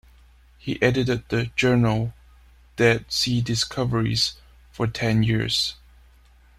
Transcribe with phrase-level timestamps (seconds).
[0.57, 2.15] He edited the journal
[2.75, 4.33] "Dead Sea Discoveries"
[4.71, 5.75] for ten years.